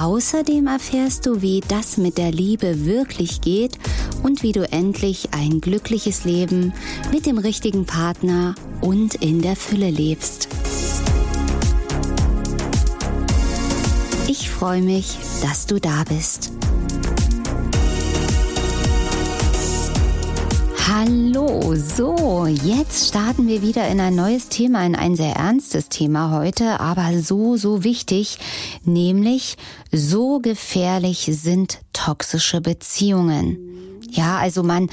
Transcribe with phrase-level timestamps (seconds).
[0.00, 3.78] Außerdem erfährst du, wie das mit der Liebe wirklich geht
[4.22, 6.72] und wie du endlich ein glückliches Leben
[7.12, 10.48] mit dem richtigen Partner und in der Fülle lebst.
[14.26, 16.50] Ich freue mich, dass du da bist.
[20.92, 26.32] Hallo, so, jetzt starten wir wieder in ein neues Thema, in ein sehr ernstes Thema
[26.32, 28.38] heute, aber so, so wichtig,
[28.82, 29.56] nämlich
[29.92, 34.00] so gefährlich sind toxische Beziehungen.
[34.10, 34.90] Ja, also man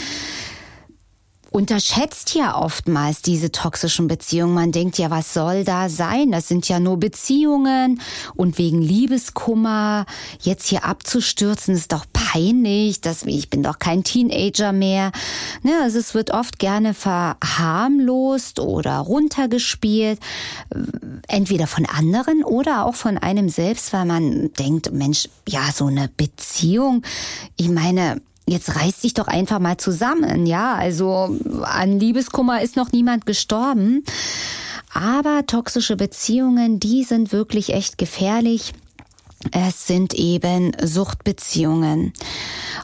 [1.51, 4.53] unterschätzt ja oftmals diese toxischen Beziehungen.
[4.53, 6.31] Man denkt ja, was soll da sein?
[6.31, 8.01] Das sind ja nur Beziehungen
[8.35, 10.05] und wegen Liebeskummer
[10.41, 13.01] jetzt hier abzustürzen ist doch peinlich.
[13.01, 15.11] Das, ich bin doch kein Teenager mehr.
[15.63, 20.19] Ne, also es wird oft gerne verharmlost oder runtergespielt,
[21.27, 26.09] entweder von anderen oder auch von einem selbst, weil man denkt, Mensch, ja, so eine
[26.15, 27.03] Beziehung.
[27.55, 30.45] Ich meine, jetzt reiß dich doch einfach mal zusammen.
[30.45, 34.03] Ja, also an Liebeskummer ist noch niemand gestorben.
[34.93, 38.73] Aber toxische Beziehungen, die sind wirklich echt gefährlich.
[39.51, 42.13] Es sind eben Suchtbeziehungen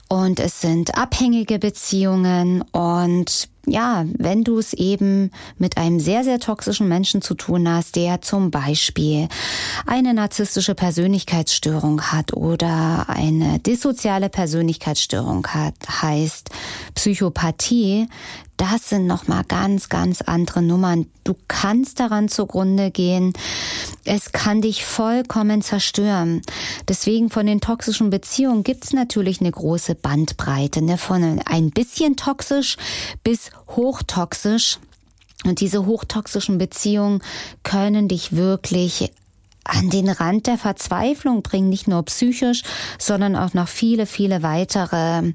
[0.10, 2.62] und es sind abhängige Beziehungen.
[2.72, 7.96] Und ja, wenn du es eben mit einem sehr, sehr toxischen Menschen zu tun hast,
[7.96, 9.30] der zum Beispiel
[9.88, 16.50] eine narzisstische Persönlichkeitsstörung hat oder eine dissoziale Persönlichkeitsstörung hat, heißt
[16.96, 18.08] Psychopathie,
[18.58, 21.08] das sind nochmal ganz, ganz andere Nummern.
[21.24, 23.34] Du kannst daran zugrunde gehen.
[24.06, 26.42] Es kann dich vollkommen zerstören.
[26.88, 30.98] Deswegen von den toxischen Beziehungen gibt's natürlich eine große Bandbreite, ne?
[30.98, 32.78] von ein bisschen toxisch
[33.24, 34.80] bis hochtoxisch.
[35.46, 37.22] Und diese hochtoxischen Beziehungen
[37.64, 39.12] können dich wirklich
[39.64, 42.64] an den Rand der Verzweiflung bringen, nicht nur psychisch,
[43.00, 45.34] sondern auch noch viele, viele weitere,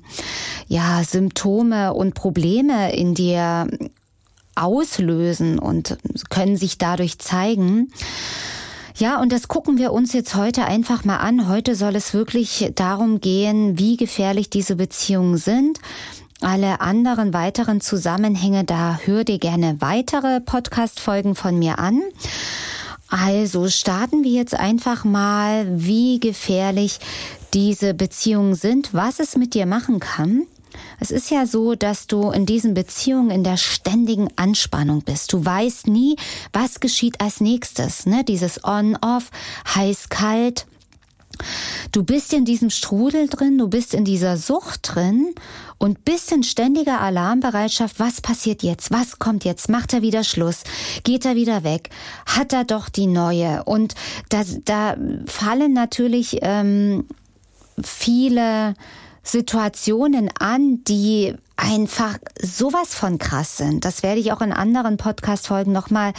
[0.67, 3.67] ja, Symptome und Probleme in dir
[4.55, 5.97] auslösen und
[6.31, 7.93] können sich dadurch zeigen.
[8.97, 11.49] Ja, und das gucken wir uns jetzt heute einfach mal an.
[11.49, 15.79] Heute soll es wirklich darum gehen, wie gefährlich diese Beziehungen sind.
[16.41, 22.03] Alle anderen weiteren Zusammenhänge, da hör dir gerne weitere Podcast-Folgen von mir an.
[23.09, 26.99] Also starten wir jetzt einfach mal, wie gefährlich
[27.55, 30.47] diese Beziehungen sind, was es mit dir machen kann.
[31.01, 35.33] Es ist ja so, dass du in diesen Beziehungen in der ständigen Anspannung bist.
[35.33, 36.17] Du weißt nie,
[36.53, 38.07] was geschieht als nächstes.
[38.07, 38.25] Ne?
[38.25, 39.31] Dieses On-Off,
[39.75, 40.67] heiß-kalt.
[41.93, 45.35] Du bist in diesem Strudel drin, du bist in dieser Sucht drin
[45.79, 47.99] und bist in ständiger Alarmbereitschaft.
[47.99, 48.91] Was passiert jetzt?
[48.91, 49.69] Was kommt jetzt?
[49.69, 50.65] Macht er wieder Schluss?
[51.05, 51.91] Geht er wieder weg?
[52.27, 53.65] Hat er doch die neue?
[53.65, 53.95] Und
[54.29, 57.07] da, da fallen natürlich ähm,
[57.83, 58.75] viele
[59.23, 63.85] Situationen an, die einfach sowas von krass sind.
[63.85, 66.13] Das werde ich auch in anderen Podcast-Folgen nochmal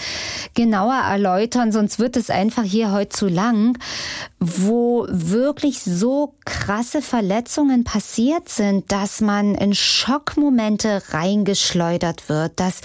[0.54, 3.78] genauer erläutern, sonst wird es einfach hier heute zu lang,
[4.40, 12.80] wo wirklich so krasse Verletzungen passiert sind, dass man in Schockmomente reingeschleudert wird, dass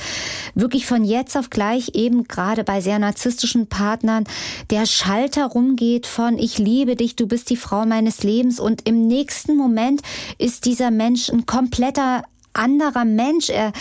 [0.55, 4.25] wirklich von jetzt auf gleich eben gerade bei sehr narzisstischen Partnern
[4.71, 9.07] der Schalter rumgeht von ich liebe dich, du bist die Frau meines Lebens und im
[9.07, 10.03] nächsten Moment
[10.39, 13.51] ist dieser Mensch ein kompletter anderer Mensch.
[13.51, 13.73] Er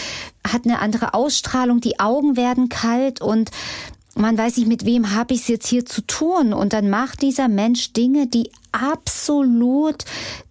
[0.48, 3.52] hat eine andere Ausstrahlung, die Augen werden kalt und
[4.16, 6.54] man weiß nicht, mit wem habe ich es jetzt hier zu tun.
[6.54, 10.06] Und dann macht dieser Mensch Dinge, die absolut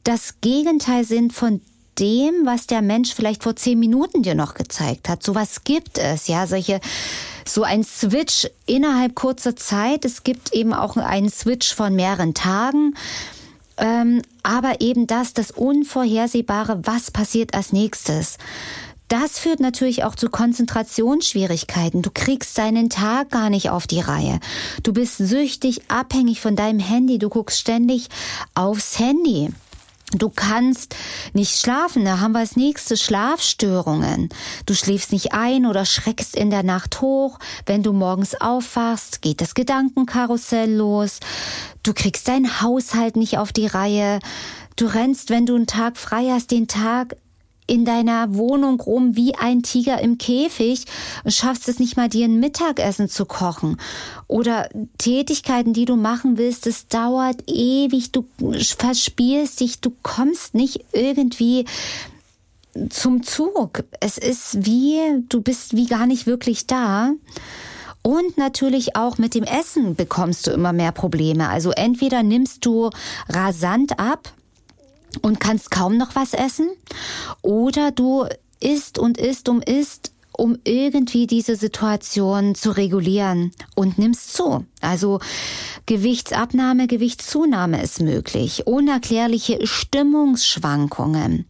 [0.04, 1.60] das Gegenteil sind von
[1.98, 5.22] dem, was der Mensch vielleicht vor zehn Minuten dir noch gezeigt hat.
[5.22, 6.80] Sowas gibt es, ja, solche
[7.46, 10.04] so ein Switch innerhalb kurzer Zeit.
[10.04, 12.94] Es gibt eben auch einen Switch von mehreren Tagen.
[13.76, 18.38] Ähm, aber eben das, das Unvorhersehbare, was passiert als nächstes.
[19.12, 22.00] Das führt natürlich auch zu Konzentrationsschwierigkeiten.
[22.00, 24.40] Du kriegst deinen Tag gar nicht auf die Reihe.
[24.82, 27.18] Du bist süchtig, abhängig von deinem Handy.
[27.18, 28.08] Du guckst ständig
[28.54, 29.50] aufs Handy.
[30.12, 30.96] Du kannst
[31.34, 34.30] nicht schlafen, da haben wir als nächstes Schlafstörungen.
[34.64, 37.38] Du schläfst nicht ein oder schreckst in der Nacht hoch.
[37.66, 41.20] Wenn du morgens aufwachst, geht das Gedankenkarussell los.
[41.82, 44.20] Du kriegst deinen Haushalt nicht auf die Reihe.
[44.76, 47.16] Du rennst, wenn du einen Tag frei hast, den Tag
[47.66, 50.84] in deiner Wohnung rum wie ein Tiger im Käfig
[51.24, 53.76] und schaffst es nicht mal, dir ein Mittagessen zu kochen.
[54.26, 54.68] Oder
[54.98, 58.26] Tätigkeiten, die du machen willst, es dauert ewig, du
[58.76, 61.64] verspielst dich, du kommst nicht irgendwie
[62.90, 63.84] zum Zug.
[64.00, 64.98] Es ist wie,
[65.28, 67.12] du bist wie gar nicht wirklich da.
[68.02, 71.48] Und natürlich auch mit dem Essen bekommst du immer mehr Probleme.
[71.48, 72.90] Also entweder nimmst du
[73.28, 74.32] rasant ab,
[75.20, 76.70] und kannst kaum noch was essen
[77.42, 78.26] oder du
[78.60, 84.64] isst und isst und isst um irgendwie diese Situation zu regulieren und nimmst zu.
[84.82, 85.20] Also
[85.86, 88.66] Gewichtsabnahme, Gewichtszunahme ist möglich.
[88.66, 91.46] Unerklärliche Stimmungsschwankungen.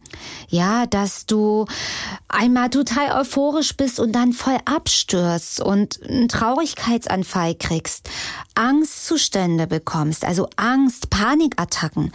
[0.47, 1.65] Ja, dass du
[2.27, 8.09] einmal total euphorisch bist und dann voll abstürzt und einen Traurigkeitsanfall kriegst.
[8.55, 12.11] Angstzustände bekommst, also Angst, Panikattacken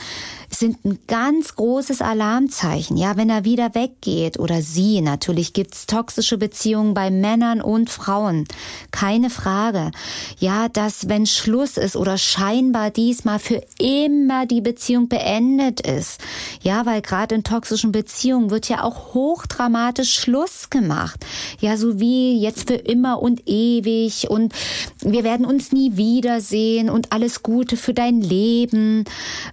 [0.51, 2.97] sind ein ganz großes Alarmzeichen.
[2.97, 8.47] Ja, wenn er wieder weggeht oder sie, natürlich gibt's toxische Beziehungen bei Männern und Frauen.
[8.91, 9.91] Keine Frage.
[10.39, 16.21] Ja, dass wenn Schluss ist oder scheinbar diesmal für immer die Beziehung beendet ist.
[16.63, 21.25] Ja, weil gerade in toxischen Beziehungen wird ja auch hochdramatisch Schluss gemacht.
[21.61, 24.53] Ja, so wie jetzt für immer und ewig und
[25.01, 29.05] wir werden uns nie wiedersehen und alles Gute für dein Leben.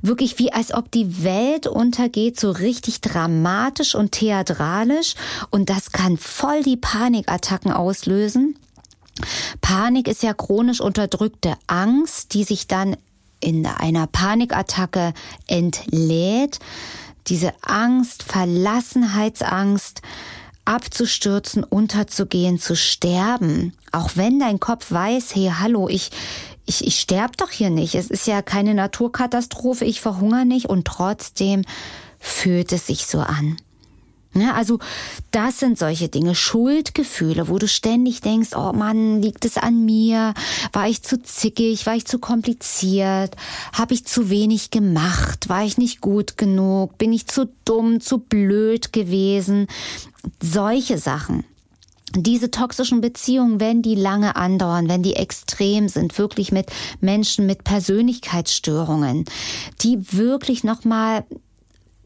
[0.02, 5.16] Wirklich wie als ob die Welt untergeht, so richtig dramatisch und theatralisch
[5.50, 8.56] und das kann voll die Panikattacken auslösen.
[9.62, 12.98] Panik ist ja chronisch unterdrückte Angst, die sich dann
[13.40, 15.14] in einer Panikattacke
[15.48, 16.60] entlädt.
[17.28, 20.02] Diese Angst, Verlassenheitsangst,
[20.66, 23.74] abzustürzen, unterzugehen, zu sterben.
[23.92, 26.12] Auch wenn dein Kopf weiß, hey, hallo, ich,
[26.66, 27.96] ich, ich sterbe doch hier nicht.
[27.96, 31.64] Es ist ja keine Naturkatastrophe, ich verhungere nicht und trotzdem
[32.20, 33.58] fühlt es sich so an.
[34.36, 34.54] Ne?
[34.54, 34.80] Also
[35.32, 40.34] das sind solche Dinge, Schuldgefühle, wo du ständig denkst, oh Mann, liegt es an mir?
[40.74, 41.86] War ich zu zickig?
[41.86, 43.36] War ich zu kompliziert?
[43.72, 45.48] Habe ich zu wenig gemacht?
[45.48, 46.98] War ich nicht gut genug?
[46.98, 49.68] Bin ich zu dumm, zu blöd gewesen?
[50.44, 51.46] Solche Sachen.
[52.14, 56.68] Diese toxischen Beziehungen, wenn die lange andauern, wenn die extrem sind, wirklich mit
[57.02, 59.26] Menschen mit Persönlichkeitsstörungen,
[59.82, 61.26] die wirklich nochmal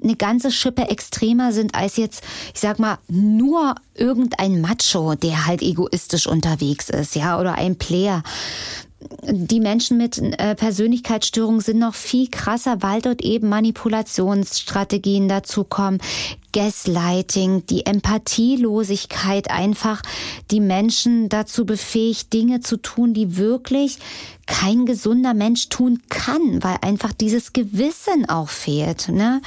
[0.01, 2.23] eine ganze Schippe extremer sind als jetzt,
[2.53, 8.23] ich sag mal, nur irgendein Macho, der halt egoistisch unterwegs ist, ja, oder ein Player.
[9.23, 16.01] Die Menschen mit äh, Persönlichkeitsstörungen sind noch viel krasser, weil dort eben Manipulationsstrategien dazukommen,
[16.51, 20.01] Gaslighting, die Empathielosigkeit einfach
[20.51, 23.99] die Menschen dazu befähigt, Dinge zu tun, die wirklich
[24.49, 29.07] kein gesunder Mensch tun kann, weil einfach dieses Gewissen auch fehlt.
[29.07, 29.41] Ne?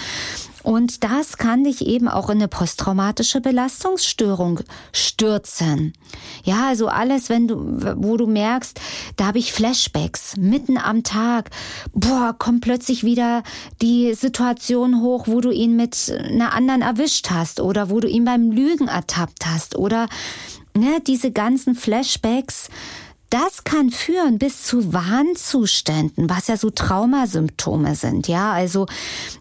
[0.62, 4.60] Und das kann dich eben auch in eine posttraumatische Belastungsstörung
[4.93, 5.93] stürzen.
[6.44, 7.56] Ja, also alles, wenn du,
[7.96, 8.81] wo du merkst,
[9.16, 11.50] da habe ich Flashbacks mitten am Tag.
[11.93, 13.43] Boah, kommt plötzlich wieder
[13.82, 18.25] die Situation hoch, wo du ihn mit einer anderen erwischt hast oder wo du ihn
[18.25, 20.08] beim Lügen ertappt hast oder
[20.75, 22.69] ne, diese ganzen Flashbacks
[23.32, 28.87] das kann führen bis zu Warnzuständen, was ja so Traumasymptome sind, ja, also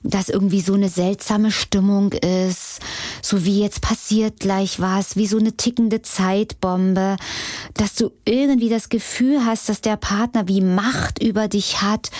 [0.01, 2.79] dass irgendwie so eine seltsame Stimmung ist,
[3.21, 7.17] so wie jetzt passiert gleich was, wie so eine tickende Zeitbombe,
[7.73, 12.11] dass du irgendwie das Gefühl hast, dass der Partner wie Macht über dich hat,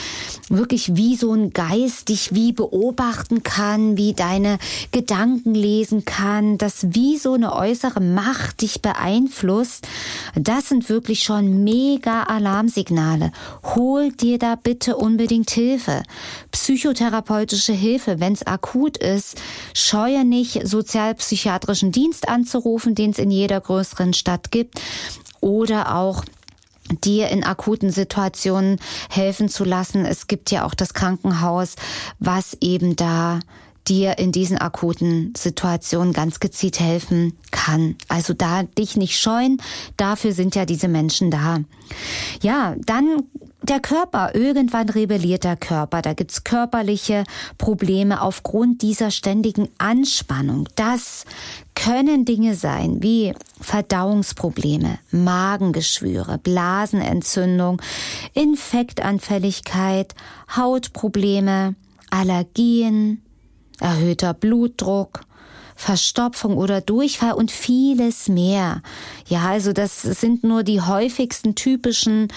[0.50, 4.60] wirklich wie so ein Geist dich wie beobachten kann, wie deine
[4.92, 9.88] Gedanken lesen kann, dass wie so eine äußere Macht dich beeinflusst.
[10.36, 13.32] Das sind wirklich schon mega Alarmsignale.
[13.64, 16.04] Hol dir da bitte unbedingt Hilfe.
[16.52, 19.42] Psychotherapeutische Hilfe, wenn es akut ist.
[19.74, 24.82] Scheue nicht, sozialpsychiatrischen Dienst anzurufen, den es in jeder größeren Stadt gibt.
[25.40, 26.24] Oder auch
[27.04, 30.06] dir in akuten Situationen helfen zu lassen.
[30.06, 31.76] Es gibt ja auch das Krankenhaus,
[32.20, 33.40] was eben da
[33.92, 37.98] dir in diesen akuten Situationen ganz gezielt helfen kann.
[38.08, 39.62] Also da dich nicht scheuen,
[39.98, 41.60] dafür sind ja diese Menschen da.
[42.42, 43.24] Ja, dann
[43.64, 46.02] der Körper, irgendwann rebelliert der Körper.
[46.02, 47.26] Da gibt's körperliche
[47.58, 50.70] Probleme aufgrund dieser ständigen Anspannung.
[50.76, 51.26] Das
[51.76, 57.82] können Dinge sein wie Verdauungsprobleme, Magengeschwüre, Blasenentzündung,
[58.34, 60.16] Infektanfälligkeit,
[60.56, 61.76] Hautprobleme,
[62.10, 63.22] Allergien,
[63.82, 65.22] erhöhter Blutdruck,
[65.76, 68.82] Verstopfung oder Durchfall und vieles mehr.
[69.28, 72.28] Ja, also das sind nur die häufigsten typischen,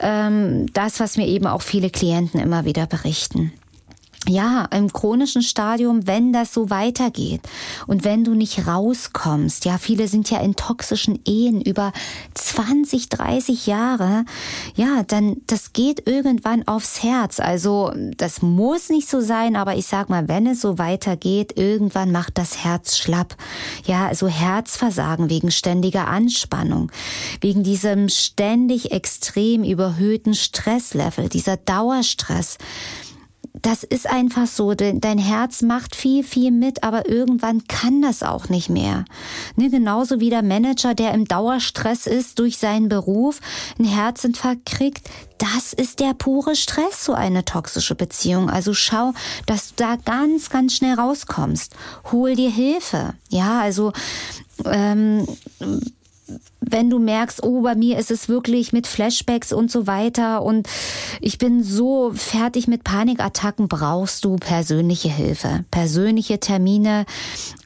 [0.00, 3.52] ähm, das, was mir eben auch viele Klienten immer wieder berichten.
[4.28, 7.40] Ja, im chronischen Stadium, wenn das so weitergeht
[7.86, 11.92] und wenn du nicht rauskommst, ja, viele sind ja in toxischen Ehen über
[12.34, 14.26] 20, 30 Jahre,
[14.74, 17.40] ja, dann das geht irgendwann aufs Herz.
[17.40, 22.12] Also das muss nicht so sein, aber ich sag mal, wenn es so weitergeht, irgendwann
[22.12, 23.36] macht das Herz schlapp.
[23.86, 26.92] Ja, also Herzversagen wegen ständiger Anspannung,
[27.40, 32.58] wegen diesem ständig extrem überhöhten Stresslevel, dieser Dauerstress
[33.62, 34.74] das ist einfach so.
[34.74, 39.04] Dein Herz macht viel, viel mit, aber irgendwann kann das auch nicht mehr.
[39.56, 43.40] Ne, genauso wie der Manager, der im Dauerstress ist durch seinen Beruf,
[43.78, 45.08] einen Herzinfarkt kriegt.
[45.38, 48.50] Das ist der pure Stress, so eine toxische Beziehung.
[48.50, 49.12] Also schau,
[49.46, 51.74] dass du da ganz, ganz schnell rauskommst.
[52.12, 53.14] Hol dir Hilfe.
[53.30, 53.92] Ja, also
[54.64, 55.26] ähm,
[56.60, 60.68] wenn du merkst, oh, bei mir ist es wirklich mit Flashbacks und so weiter und
[61.20, 67.06] ich bin so fertig mit Panikattacken, brauchst du persönliche Hilfe, persönliche Termine,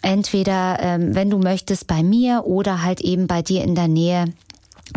[0.03, 4.27] entweder ähm, wenn du möchtest bei mir oder halt eben bei dir in der Nähe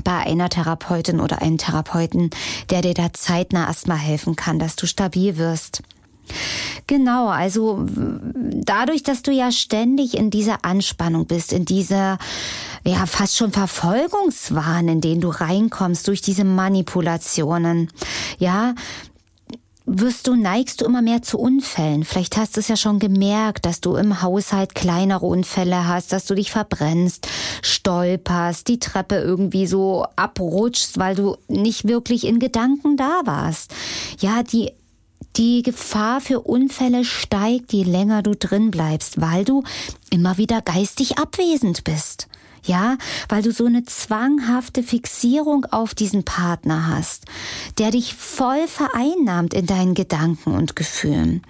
[0.04, 2.30] bei einer Therapeutin oder einem Therapeuten,
[2.70, 5.82] der dir da zeitnah erstmal helfen kann, dass du stabil wirst.
[6.88, 12.18] Genau, also dadurch, dass du ja ständig in dieser Anspannung bist, in dieser
[12.86, 17.90] ja fast schon Verfolgungswahn, in den du reinkommst durch diese Manipulationen.
[18.40, 18.74] Ja,
[19.88, 22.04] wirst du, neigst du immer mehr zu Unfällen.
[22.04, 26.26] Vielleicht hast du es ja schon gemerkt, dass du im Haushalt kleinere Unfälle hast, dass
[26.26, 27.28] du dich verbrennst,
[27.62, 33.74] stolperst, die Treppe irgendwie so abrutschst, weil du nicht wirklich in Gedanken da warst.
[34.20, 34.74] Ja, die
[35.38, 39.64] die Gefahr für Unfälle steigt, je länger du drin bleibst, weil du
[40.10, 42.28] immer wieder geistig abwesend bist.
[42.64, 42.98] Ja,
[43.30, 47.24] weil du so eine zwanghafte Fixierung auf diesen Partner hast,
[47.78, 51.44] der dich voll vereinnahmt in deinen Gedanken und Gefühlen,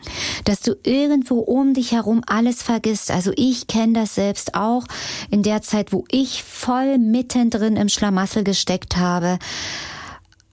[0.44, 3.10] dass du irgendwo um dich herum alles vergisst.
[3.10, 4.84] Also ich kenne das selbst auch
[5.32, 9.40] in der Zeit, wo ich voll mittendrin im Schlamassel gesteckt habe.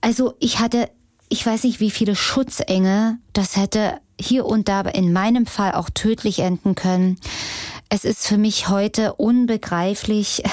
[0.01, 0.89] Also ich hatte,
[1.29, 5.89] ich weiß nicht, wie viele Schutzengel, das hätte hier und da in meinem Fall auch
[5.89, 7.17] tödlich enden können.
[7.89, 10.43] Es ist für mich heute unbegreiflich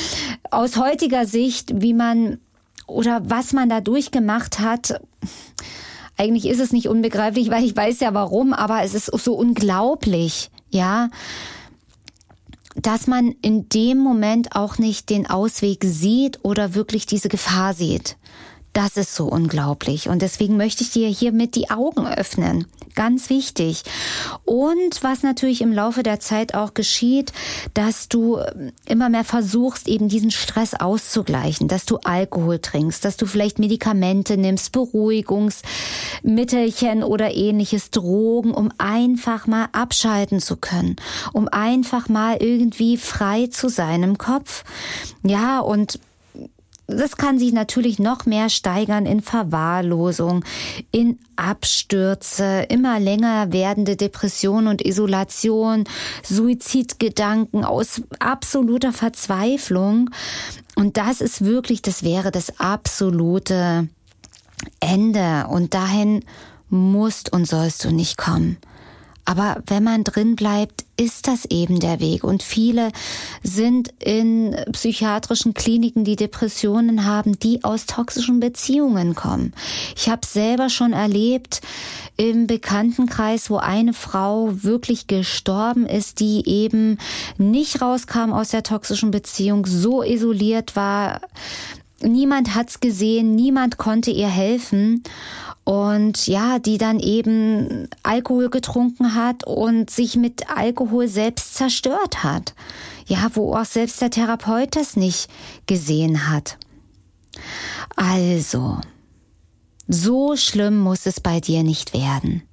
[0.50, 2.38] aus heutiger Sicht, wie man
[2.86, 5.00] oder was man da durchgemacht hat.
[6.16, 10.50] Eigentlich ist es nicht unbegreiflich, weil ich weiß ja warum, aber es ist so unglaublich,
[10.70, 11.10] ja,
[12.74, 18.16] dass man in dem Moment auch nicht den Ausweg sieht oder wirklich diese Gefahr sieht.
[18.72, 20.08] Das ist so unglaublich.
[20.08, 22.66] Und deswegen möchte ich dir hiermit die Augen öffnen.
[22.94, 23.82] Ganz wichtig.
[24.44, 27.32] Und was natürlich im Laufe der Zeit auch geschieht,
[27.72, 33.16] dass du ähm, immer mehr versuchst, eben diesen Stress auszugleichen, dass du Alkohol trinkst, dass
[33.16, 40.96] du vielleicht Medikamente nimmst, Beruhigungsmittelchen oder ähnliches, Drogen, um einfach mal abschalten zu können,
[41.32, 44.64] um einfach mal irgendwie frei zu sein im Kopf.
[45.22, 46.00] Ja, und
[46.88, 50.42] das kann sich natürlich noch mehr steigern in Verwahrlosung,
[50.90, 55.84] in Abstürze, immer länger werdende Depression und Isolation,
[56.24, 60.08] Suizidgedanken aus absoluter Verzweiflung.
[60.76, 63.88] Und das ist wirklich, das wäre das absolute
[64.80, 65.46] Ende.
[65.50, 66.24] Und dahin
[66.70, 68.56] musst und sollst du nicht kommen.
[69.28, 72.24] Aber wenn man drin bleibt, ist das eben der Weg.
[72.24, 72.92] Und viele
[73.42, 79.52] sind in psychiatrischen Kliniken, die Depressionen haben, die aus toxischen Beziehungen kommen.
[79.94, 81.60] Ich habe selber schon erlebt
[82.16, 86.96] im Bekanntenkreis, wo eine Frau wirklich gestorben ist, die eben
[87.36, 91.20] nicht rauskam aus der toxischen Beziehung, so isoliert war.
[92.00, 95.02] Niemand hat's gesehen, niemand konnte ihr helfen
[95.68, 102.54] und ja, die dann eben Alkohol getrunken hat und sich mit Alkohol selbst zerstört hat.
[103.04, 105.28] Ja, wo auch selbst der Therapeut das nicht
[105.66, 106.56] gesehen hat.
[107.96, 108.78] Also,
[109.88, 112.44] so schlimm muss es bei dir nicht werden.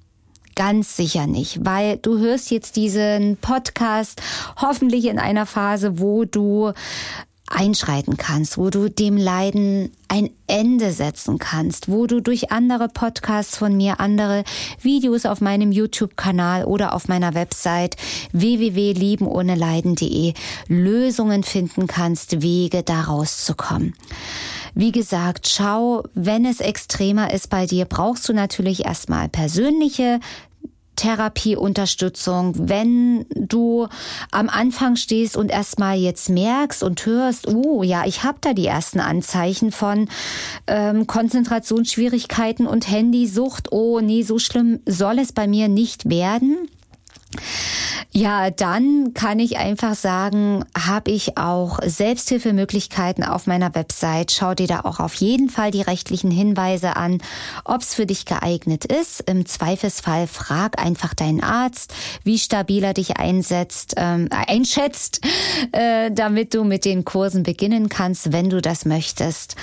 [0.54, 4.20] Ganz sicher nicht, weil du hörst jetzt diesen Podcast
[4.60, 6.74] hoffentlich in einer Phase, wo du
[7.48, 13.56] einschreiten kannst, wo du dem Leiden ein Ende setzen kannst, wo du durch andere Podcasts
[13.56, 14.44] von mir, andere
[14.80, 17.96] Videos auf meinem YouTube-Kanal oder auf meiner Website
[18.32, 20.34] www.liebenohneleiden.de
[20.68, 23.94] Lösungen finden kannst, Wege da rauszukommen.
[24.74, 30.20] Wie gesagt, schau, wenn es extremer ist bei dir, brauchst du natürlich erstmal persönliche
[30.96, 33.86] Therapieunterstützung, wenn du
[34.30, 38.66] am Anfang stehst und erstmal jetzt merkst und hörst, oh ja, ich habe da die
[38.66, 40.08] ersten Anzeichen von
[40.66, 46.68] ähm, Konzentrationsschwierigkeiten und Handysucht, oh nee, so schlimm soll es bei mir nicht werden
[48.12, 54.32] ja, dann kann ich einfach sagen, habe ich auch Selbsthilfemöglichkeiten auf meiner Website.
[54.32, 57.18] Schau dir da auch auf jeden Fall die rechtlichen Hinweise an,
[57.64, 59.20] ob es für dich geeignet ist.
[59.28, 61.92] Im Zweifelsfall frag einfach deinen Arzt,
[62.24, 65.20] wie stabil er dich einsetzt, ähm, einschätzt,
[65.72, 69.56] äh, damit du mit den Kursen beginnen kannst, wenn du das möchtest.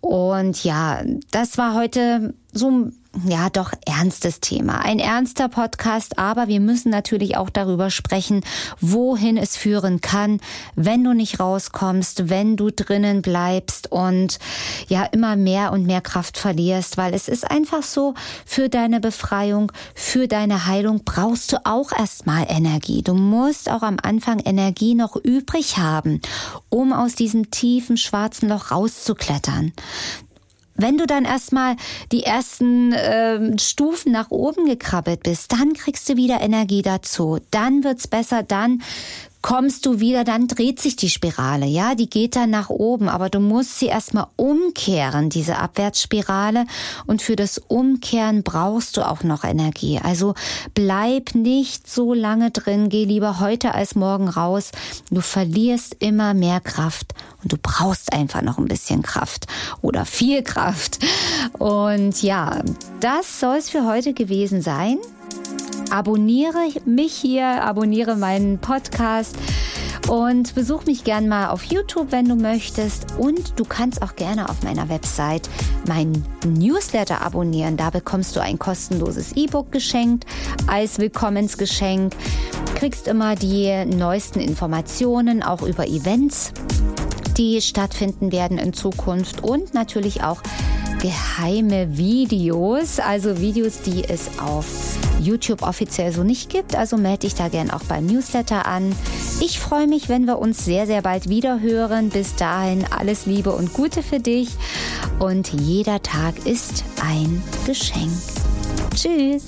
[0.00, 2.90] Und ja, das war heute so
[3.26, 4.80] ja doch ernstes Thema.
[4.80, 8.42] Ein ernster Podcast, aber wir müssen natürlich auch darüber sprechen,
[8.80, 10.40] wohin es führen kann,
[10.74, 14.38] wenn du nicht rauskommst, wenn du drinnen bleibst und
[14.88, 18.14] ja immer mehr und mehr Kraft verlierst, weil es ist einfach so,
[18.46, 23.02] für deine Befreiung, für deine Heilung brauchst du auch erstmal Energie.
[23.02, 26.20] Du musst auch am Anfang Energie noch übrig haben,
[26.70, 29.72] um aus diesem tiefen schwarzen Loch rauszuklettern.
[30.82, 31.76] Wenn du dann erstmal
[32.10, 37.38] die ersten äh, Stufen nach oben gekrabbelt bist, dann kriegst du wieder Energie dazu.
[37.52, 38.82] Dann wird's besser, dann
[39.42, 43.28] kommst du wieder, dann dreht sich die Spirale, ja, die geht dann nach oben, aber
[43.28, 46.64] du musst sie erstmal umkehren, diese Abwärtsspirale
[47.06, 50.00] und für das Umkehren brauchst du auch noch Energie.
[50.02, 50.34] Also
[50.74, 54.70] bleib nicht so lange drin, geh lieber heute als morgen raus.
[55.10, 59.46] Du verlierst immer mehr Kraft und du brauchst einfach noch ein bisschen Kraft
[59.82, 61.00] oder viel Kraft.
[61.58, 62.62] Und ja,
[63.00, 64.98] das soll es für heute gewesen sein
[65.92, 69.36] abonniere mich hier, abonniere meinen Podcast
[70.08, 73.18] und besuch mich gern mal auf YouTube, wenn du möchtest.
[73.18, 75.50] Und du kannst auch gerne auf meiner Website
[75.86, 77.76] meinen Newsletter abonnieren.
[77.76, 80.24] Da bekommst du ein kostenloses E-Book geschenkt
[80.66, 82.14] als Willkommensgeschenk.
[82.74, 86.52] Kriegst immer die neuesten Informationen auch über Events,
[87.36, 90.42] die stattfinden werden in Zukunft und natürlich auch
[91.00, 94.91] geheime Videos, also Videos, die es auf
[95.22, 96.76] YouTube offiziell so nicht gibt.
[96.76, 98.94] Also melde dich da gern auch beim Newsletter an.
[99.40, 102.10] Ich freue mich, wenn wir uns sehr, sehr bald wieder hören.
[102.10, 104.50] Bis dahin alles Liebe und Gute für dich.
[105.18, 108.12] Und jeder Tag ist ein Geschenk.
[108.94, 109.44] Tschüss.